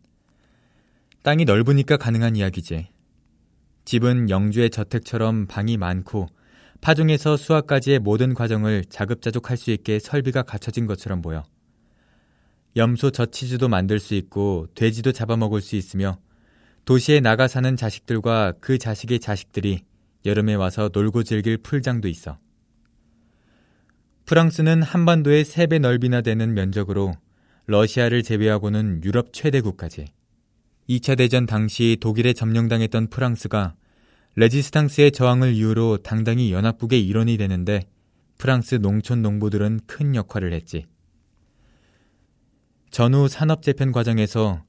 땅이 1.24 1.46
넓으니까 1.46 1.96
가능한 1.96 2.36
이야기지. 2.36 2.90
집은 3.86 4.30
영주의 4.30 4.70
저택처럼 4.70 5.48
방이 5.48 5.78
많고 5.78 6.28
파종에서 6.82 7.38
수확까지의 7.38 8.00
모든 8.00 8.34
과정을 8.34 8.84
자급자족할 8.90 9.56
수 9.56 9.72
있게 9.72 10.00
설비가 10.00 10.44
갖춰진 10.44 10.86
것처럼 10.86 11.22
보여. 11.22 11.46
염소 12.76 13.12
젖치즈도 13.12 13.70
만들 13.70 14.00
수 14.00 14.14
있고 14.14 14.68
돼지도 14.76 15.14
잡아먹을 15.14 15.62
수 15.62 15.78
있으며 15.78 16.20
도시에 16.84 17.22
나가 17.22 17.48
사는 17.48 17.78
자식들과 17.78 18.56
그 18.60 18.78
자식의 18.78 19.22
자식들이 19.22 19.86
여름에 20.26 20.56
와서 20.56 20.90
놀고 20.92 21.24
즐길 21.24 21.58
풀장도 21.58 22.10
있어. 22.10 22.38
프랑스는 24.30 24.84
한반도의 24.84 25.44
3배 25.44 25.80
넓이나 25.80 26.22
되는 26.22 26.54
면적으로 26.54 27.16
러시아를 27.66 28.22
제외하고는 28.22 29.02
유럽 29.04 29.34
최대 29.34 29.60
국가지. 29.60 30.06
2차 30.88 31.18
대전 31.18 31.48
당시 31.48 31.98
독일에 32.00 32.34
점령당했던 32.34 33.08
프랑스가 33.08 33.74
레지스탕스의 34.36 35.14
저항을 35.14 35.54
이유로 35.56 36.04
당당히 36.04 36.52
연합국의 36.54 37.04
일원이 37.08 37.38
되는데 37.38 37.88
프랑스 38.38 38.76
농촌 38.76 39.24
농부들은 39.24 39.80
큰 39.88 40.14
역할을 40.14 40.54
했지. 40.54 40.86
전후 42.92 43.28
산업 43.28 43.64
재편 43.64 43.92
과정에서 43.92 44.62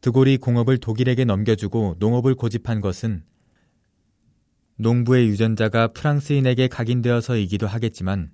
드골이 0.00 0.36
공업을 0.36 0.78
독일에게 0.78 1.24
넘겨주고 1.24 1.96
농업을 1.98 2.36
고집한 2.36 2.80
것은 2.80 3.24
농부의 4.76 5.26
유전자가 5.26 5.88
프랑스인에게 5.88 6.68
각인되어서이기도 6.68 7.66
하겠지만 7.66 8.30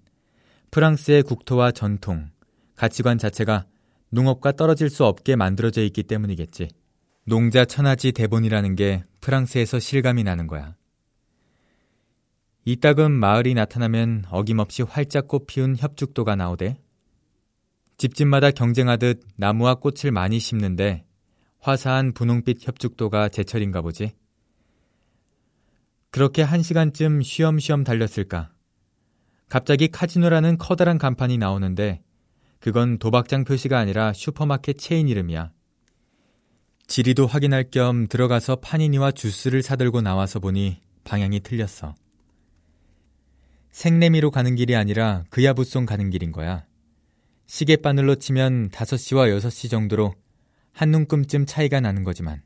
프랑스의 0.71 1.23
국토와 1.23 1.73
전통, 1.73 2.31
가치관 2.77 3.19
자체가 3.19 3.67
농업과 4.11 4.53
떨어질 4.53 4.91
수 4.91 5.05
없게 5.05 5.37
만들어져 5.37 5.83
있기 5.85 6.03
때문이겠지. 6.05 6.69
농자 7.25 7.65
천하지 7.65 8.13
대본이라는 8.13 8.77
게 8.77 9.05
프랑스에서 9.21 9.79
실감이 9.79 10.25
나는 10.25 10.47
거야. 10.47 10.77
이따금 12.65 13.13
마을이 13.13 13.55
나타나면 13.55 14.25
어김없이 14.31 14.83
활짝 14.83 15.27
꽃 15.27 15.47
피운 15.47 15.77
협죽도가 15.77 16.37
나오대. 16.37 16.79
집집마다 17.97 18.51
경쟁하듯 18.51 19.23
나무와 19.37 19.75
꽃을 19.75 20.13
많이 20.13 20.39
심는데 20.39 21.05
화사한 21.61 22.13
분홍빛 22.13 22.67
협죽도가 22.67 23.31
제철인가 23.31 23.83
보지. 23.83 24.13
그렇게 26.11 26.43
한 26.43 26.63
시간쯤 26.63 27.23
쉬엄쉬엄 27.23 27.85
달렸을까. 27.85 28.53
갑자기 29.49 29.89
카지노라는 29.89 30.59
커다란 30.59 30.99
간판이 30.99 31.39
나오는데 31.39 32.03
그건 32.61 32.99
도박장 32.99 33.45
표시가 33.45 33.79
아니라 33.79 34.13
슈퍼마켓 34.13 34.79
체인 34.79 35.09
이름이야. 35.09 35.53
지리도 36.87 37.27
확인할 37.27 37.65
겸 37.71 38.09
들어가서 38.09 38.57
파니니와 38.57 39.13
주스를 39.13 39.63
사들고 39.63 40.01
나와서 40.01 40.39
보니 40.39 40.81
방향이 41.05 41.41
틀렸어. 41.41 41.95
생레미로 43.71 44.31
가는 44.31 44.55
길이 44.57 44.75
아니라 44.75 45.25
그야부송 45.31 45.87
가는 45.87 46.11
길인 46.11 46.33
거야. 46.33 46.67
시계바늘로 47.47 48.17
치면 48.17 48.71
5시와 48.71 49.35
6시 49.39 49.71
정도로 49.71 50.15
한눈금쯤 50.73 51.47
차이가 51.47 51.81
나는 51.81 52.05
거지만. 52.05 52.43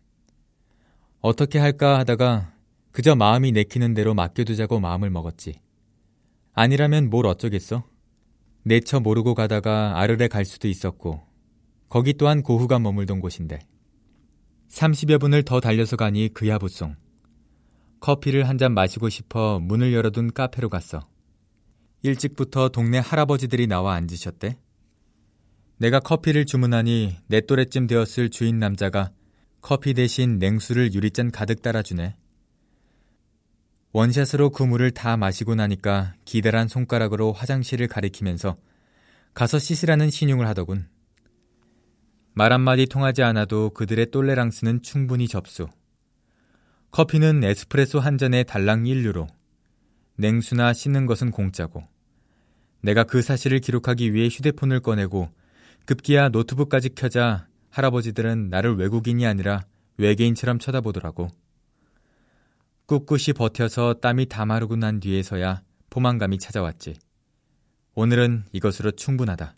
어떻게 1.21 1.59
할까 1.59 1.99
하다가 1.99 2.53
그저 2.91 3.15
마음이 3.15 3.53
내키는 3.53 3.95
대로 3.95 4.15
맡겨두자고 4.15 4.81
마음을 4.81 5.11
먹었지. 5.11 5.61
아니라면 6.53 7.11
뭘 7.11 7.27
어쩌겠어? 7.27 7.85
내처 8.65 9.01
모르고 9.01 9.35
가다가 9.35 9.99
아르레 9.99 10.29
갈 10.29 10.45
수도 10.45 10.69
있었고, 10.69 11.23
거기 11.89 12.15
또한 12.15 12.43
고후가 12.43 12.79
머물던 12.79 13.21
곳인데. 13.21 13.59
30여 14.69 15.21
분을 15.21 15.43
더 15.43 15.61
달려서 15.61 15.97
가니 15.97 16.29
그야 16.33 16.59
부송. 16.59 16.95
커피를 18.01 18.49
한 18.49 18.59
잔 18.59 18.75
마시고 18.75 19.09
싶어 19.09 19.61
문을 19.61 19.93
열어둔 19.93 20.33
카페로 20.33 20.69
갔어. 20.69 21.07
일찍부터 22.03 22.69
동네 22.71 22.99
할아버지들이 22.99 23.67
나와 23.67 23.95
앉으셨대. 23.95 24.59
내가 25.79 26.01
커피를 26.01 26.47
주문하니 26.47 27.17
내 27.29 27.41
또래쯤 27.41 27.87
되었을 27.87 28.31
주인 28.31 28.59
남자가 28.59 29.13
커피 29.61 29.95
대신 29.95 30.39
냉수를 30.39 30.95
유리잔 30.95 31.31
가득 31.31 31.63
따라주네. 31.63 32.17
원샷으로 33.93 34.51
그 34.51 34.63
물을 34.63 34.91
다 34.91 35.19
마시고 35.19 35.55
나니까 35.55 36.15
기다란 36.25 36.67
손가락으로 36.67 37.33
화장실을 37.33 37.89
가리키면서 37.89 38.57
가서 39.35 39.59
씻으라는 39.59 40.11
신용을 40.11 40.47
하더군. 40.49 40.89
말 42.35 42.53
한마디 42.53 42.87
통하지 42.87 43.23
않아도 43.23 43.71
그들의 43.71 44.11
똘레랑스는 44.11 44.83
충분히 44.83 45.29
접수. 45.29 45.69
커피는 46.91 47.45
에스프레소 47.45 48.01
한 48.01 48.17
잔에 48.17 48.45
달랑 48.45 48.85
1유로. 48.85 49.29
냉수나 50.17 50.73
씻는 50.73 51.05
것은 51.05 51.31
공짜고. 51.31 51.85
내가 52.81 53.05
그 53.05 53.21
사실을 53.21 53.61
기록하기 53.61 54.15
위해 54.15 54.29
휴대폰을 54.29 54.81
꺼내고 54.81 55.29
급기야 55.85 56.31
노트북까지 56.31 56.95
켜자 56.95 57.47
할아버지들은 57.71 58.49
나를 58.49 58.77
외국인이 58.77 59.27
아니라 59.27 59.65
외계인처럼 59.99 60.59
쳐다보더라고. 60.59 61.29
꿋꿋이 62.87 63.35
버텨서 63.37 63.95
땀이 63.95 64.27
다 64.27 64.45
마르고 64.45 64.77
난 64.77 65.01
뒤에서야 65.01 65.63
포만감이 65.91 66.39
찾아왔지. 66.39 66.97
오늘은 67.95 68.45
이것으로 68.53 68.93
충분하다. 68.93 69.57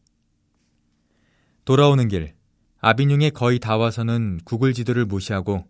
돌아오는 1.64 2.08
길, 2.08 2.34
아비뇽에 2.80 3.30
거의 3.30 3.58
다 3.58 3.76
와서는 3.76 4.40
구글 4.44 4.74
지도를 4.74 5.06
무시하고 5.06 5.64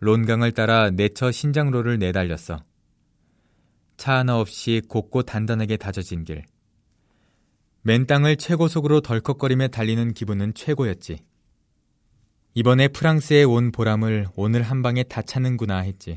론강을 0.00 0.52
따라 0.52 0.90
내처 0.90 1.30
신장로를 1.30 1.98
내달렸어. 1.98 2.64
차 3.96 4.18
하나 4.18 4.38
없이 4.38 4.82
곱고 4.88 5.22
단단하게 5.22 5.76
다져진 5.76 6.24
길. 6.24 6.44
맨 7.82 8.06
땅을 8.06 8.36
최고속으로 8.36 9.00
덜컥거리며 9.00 9.68
달리는 9.68 10.12
기분은 10.12 10.54
최고였지. 10.54 11.18
이번에 12.54 12.88
프랑스에 12.88 13.44
온 13.44 13.70
보람을 13.70 14.28
오늘 14.34 14.62
한 14.62 14.82
방에 14.82 15.04
다 15.04 15.22
찾는구나 15.22 15.78
했지. 15.78 16.16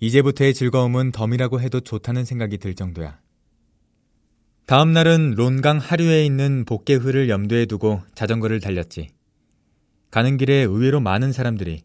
이제부터의 0.00 0.54
즐거움은 0.54 1.12
덤이라고 1.12 1.60
해도 1.60 1.80
좋다는 1.80 2.24
생각이 2.24 2.58
들 2.58 2.74
정도야. 2.74 3.20
다음 4.66 4.92
날은 4.92 5.34
론강 5.36 5.78
하류에 5.78 6.24
있는 6.24 6.64
복개흐를 6.64 7.28
염두에 7.28 7.66
두고 7.66 8.00
자전거를 8.14 8.60
달렸지. 8.60 9.08
가는 10.10 10.36
길에 10.36 10.54
의외로 10.54 11.00
많은 11.00 11.32
사람들이, 11.32 11.82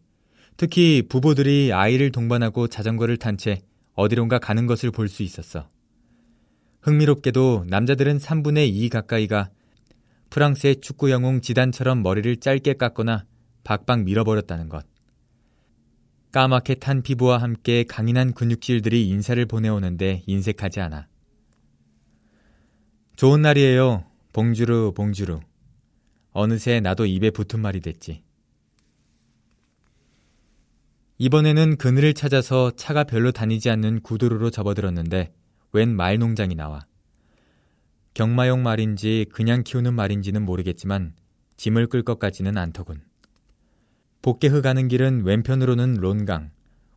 특히 0.56 1.02
부부들이 1.08 1.72
아이를 1.72 2.10
동반하고 2.10 2.68
자전거를 2.68 3.18
탄 3.18 3.36
채 3.36 3.60
어디론가 3.94 4.38
가는 4.38 4.66
것을 4.66 4.90
볼 4.90 5.08
수 5.08 5.22
있었어. 5.22 5.68
흥미롭게도 6.82 7.66
남자들은 7.68 8.18
3분의 8.18 8.68
2 8.68 8.88
가까이가 8.88 9.50
프랑스의 10.30 10.80
축구 10.80 11.10
영웅 11.10 11.40
지단처럼 11.40 12.02
머리를 12.02 12.36
짧게 12.36 12.74
깎거나 12.74 13.24
박박 13.64 14.04
밀어버렸다는 14.04 14.68
것. 14.68 14.86
까맣게 16.32 16.74
탄 16.76 17.02
피부와 17.02 17.38
함께 17.38 17.84
강인한 17.84 18.34
근육질들이 18.34 19.08
인사를 19.08 19.44
보내오는데 19.46 20.22
인색하지 20.26 20.80
않아. 20.80 21.06
좋은 23.16 23.40
날이에요. 23.40 24.04
봉주르, 24.32 24.92
봉주르. 24.94 25.40
어느새 26.32 26.80
나도 26.80 27.06
입에 27.06 27.30
붙은 27.30 27.60
말이 27.60 27.80
됐지. 27.80 28.22
이번에는 31.18 31.76
그늘을 31.78 32.12
찾아서 32.12 32.70
차가 32.72 33.04
별로 33.04 33.32
다니지 33.32 33.70
않는 33.70 34.00
구도로로 34.00 34.50
접어들었는데 34.50 35.32
웬 35.72 35.88
말 35.88 36.18
농장이 36.18 36.54
나와. 36.54 36.84
경마용 38.12 38.62
말인지 38.62 39.26
그냥 39.32 39.62
키우는 39.62 39.94
말인지는 39.94 40.42
모르겠지만 40.44 41.14
짐을 41.56 41.86
끌것 41.86 42.18
같지는 42.18 42.58
않더군. 42.58 43.00
복개흐 44.26 44.60
가는 44.60 44.88
길은 44.88 45.24
왼편으로는 45.24 45.98
론강, 46.00 46.50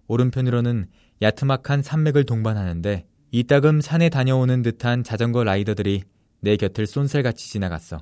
오른편으로는 0.08 0.90
야트막한 1.22 1.84
산맥을 1.84 2.24
동반하는데 2.24 3.06
이따금 3.30 3.82
산에 3.82 4.10
다녀오는 4.10 4.64
듯한 4.64 5.04
자전거 5.04 5.44
라이더들이 5.44 6.02
내 6.40 6.58
곁을 6.58 6.88
쏜살같이 6.88 7.52
지나갔어. 7.52 8.02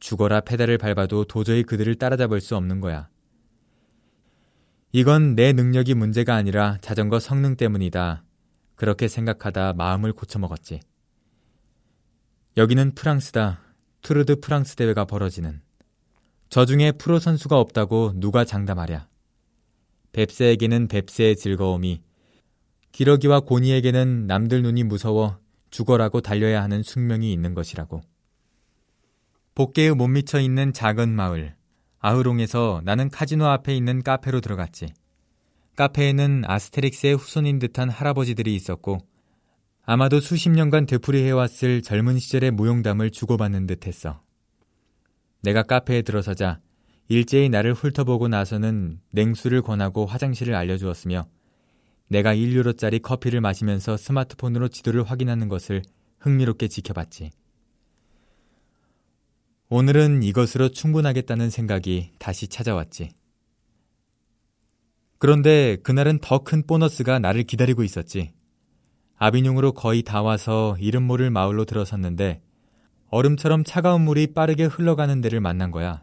죽어라 0.00 0.40
페달을 0.40 0.78
밟아도 0.78 1.26
도저히 1.26 1.64
그들을 1.64 1.96
따라잡을 1.96 2.40
수 2.40 2.56
없는 2.56 2.80
거야. 2.80 3.10
이건 4.92 5.34
내 5.34 5.52
능력이 5.52 5.92
문제가 5.92 6.34
아니라 6.34 6.78
자전거 6.80 7.20
성능 7.20 7.56
때문이다. 7.56 8.24
그렇게 8.74 9.06
생각하다 9.06 9.74
마음을 9.74 10.14
고쳐먹었지. 10.14 10.80
여기는 12.56 12.94
프랑스다. 12.94 13.60
투르드 14.00 14.40
프랑스 14.40 14.76
대회가 14.76 15.04
벌어지는. 15.04 15.63
저 16.54 16.64
중에 16.64 16.92
프로 16.92 17.18
선수가 17.18 17.58
없다고 17.58 18.12
누가 18.14 18.44
장담하랴. 18.44 19.08
뱁새에게는 20.12 20.86
뱁새의 20.86 21.34
즐거움이, 21.34 22.00
기러기와 22.92 23.40
고니에게는 23.40 24.28
남들 24.28 24.62
눈이 24.62 24.84
무서워 24.84 25.40
죽어라고 25.70 26.20
달려야 26.20 26.62
하는 26.62 26.84
숙명이 26.84 27.32
있는 27.32 27.54
것이라고. 27.54 28.02
복개의 29.56 29.96
못 29.96 30.06
미쳐 30.06 30.38
있는 30.38 30.72
작은 30.72 31.08
마을, 31.08 31.56
아흐롱에서 31.98 32.82
나는 32.84 33.08
카지노 33.08 33.46
앞에 33.46 33.74
있는 33.74 34.04
카페로 34.04 34.40
들어갔지. 34.40 34.94
카페에는 35.74 36.44
아스테릭스의 36.46 37.16
후손인 37.16 37.58
듯한 37.58 37.90
할아버지들이 37.90 38.54
있었고, 38.54 38.98
아마도 39.82 40.20
수십 40.20 40.50
년간 40.50 40.86
되풀이해왔을 40.86 41.82
젊은 41.82 42.20
시절의 42.20 42.52
무용담을 42.52 43.10
주고받는 43.10 43.66
듯 43.66 43.88
했어. 43.88 44.23
내가 45.44 45.62
카페에 45.62 46.00
들어서자 46.00 46.58
일제히 47.08 47.50
나를 47.50 47.74
훑어보고 47.74 48.28
나서는 48.28 48.98
냉수를 49.10 49.60
권하고 49.60 50.06
화장실을 50.06 50.54
알려주었으며 50.54 51.26
내가 52.08 52.34
1유로짜리 52.34 53.02
커피를 53.02 53.42
마시면서 53.42 53.98
스마트폰으로 53.98 54.68
지도를 54.68 55.04
확인하는 55.04 55.48
것을 55.48 55.82
흥미롭게 56.20 56.68
지켜봤지. 56.68 57.30
오늘은 59.68 60.22
이것으로 60.22 60.70
충분하겠다는 60.70 61.50
생각이 61.50 62.12
다시 62.18 62.48
찾아왔지. 62.48 63.12
그런데 65.18 65.76
그날은 65.82 66.20
더 66.20 66.38
큰 66.38 66.66
보너스가 66.66 67.18
나를 67.18 67.42
기다리고 67.42 67.82
있었지. 67.82 68.32
아비뇽으로 69.16 69.72
거의 69.72 70.02
다 70.02 70.22
와서 70.22 70.76
이름 70.80 71.02
모를 71.02 71.30
마을로 71.30 71.66
들어섰는데 71.66 72.40
얼음처럼 73.14 73.62
차가운 73.62 74.00
물이 74.00 74.34
빠르게 74.34 74.64
흘러가는 74.64 75.20
데를 75.20 75.38
만난 75.38 75.70
거야. 75.70 76.02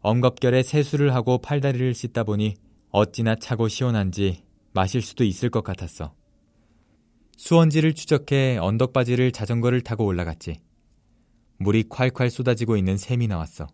엉겁결에 0.00 0.62
세수를 0.62 1.14
하고 1.14 1.38
팔다리를 1.38 1.94
씻다 1.94 2.24
보니 2.24 2.56
어찌나 2.90 3.34
차고 3.34 3.68
시원한지 3.68 4.44
마실 4.74 5.00
수도 5.00 5.24
있을 5.24 5.48
것 5.48 5.64
같았어. 5.64 6.14
수원지를 7.38 7.94
추적해 7.94 8.58
언덕바지를 8.58 9.32
자전거를 9.32 9.80
타고 9.80 10.04
올라갔지. 10.04 10.60
물이 11.60 11.84
콸콸 11.84 12.28
쏟아지고 12.28 12.76
있는 12.76 12.98
샘이 12.98 13.26
나왔어. 13.26 13.66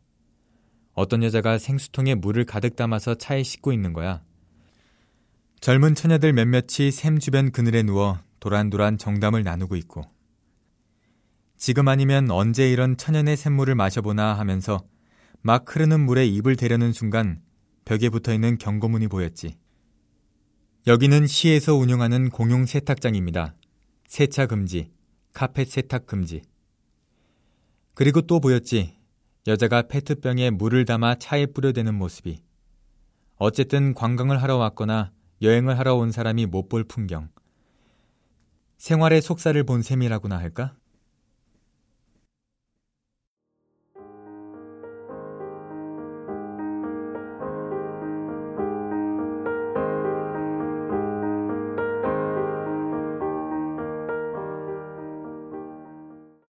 어떤 0.93 1.25
여자가 1.25 1.59
생수통에 1.59 2.15
물을 2.15 2.45
가득 2.45 2.77
담아서 2.77 3.17
차에 3.17 3.43
싣고 3.43 3.73
있는 3.73 3.93
거야. 3.93 4.23
젊은 5.59 5.97
처녀들 5.97 6.33
몇몇이 6.35 6.93
샘 6.93 7.19
주변 7.19 7.51
그늘에 7.51 7.83
누워 7.83 8.21
도란도란 8.39 8.97
정담을 8.99 9.43
나누고 9.43 9.75
있고 9.75 10.05
지금 11.61 11.89
아니면 11.89 12.31
언제 12.31 12.73
이런 12.73 12.97
천연의 12.97 13.37
샘물을 13.37 13.75
마셔보나 13.75 14.33
하면서 14.33 14.83
막 15.43 15.67
흐르는 15.69 16.01
물에 16.01 16.27
입을 16.27 16.57
대려는 16.57 16.91
순간 16.91 17.43
벽에 17.85 18.09
붙어 18.09 18.33
있는 18.33 18.57
경고문이 18.57 19.09
보였지. 19.09 19.59
여기는 20.87 21.27
시에서 21.27 21.75
운영하는 21.75 22.31
공용 22.31 22.65
세탁장입니다. 22.65 23.55
세차 24.09 24.47
금지, 24.47 24.91
카펫 25.35 25.69
세탁 25.69 26.07
금지. 26.07 26.41
그리고 27.93 28.23
또 28.23 28.41
보였지. 28.41 28.97
여자가 29.47 29.83
페트병에 29.83 30.49
물을 30.49 30.87
담아 30.87 31.17
차에 31.17 31.45
뿌려대는 31.45 31.95
모습이. 31.95 32.43
어쨌든 33.37 33.93
관광을 33.93 34.41
하러 34.41 34.57
왔거나 34.57 35.13
여행을 35.43 35.79
하러 35.79 35.97
온 35.97 36.11
사람이 36.11 36.47
못 36.47 36.71
볼 36.71 36.85
풍경. 36.85 37.29
생활의 38.79 39.21
속살을 39.21 39.65
본 39.65 39.83
셈이라고나 39.83 40.39
할까? 40.39 40.75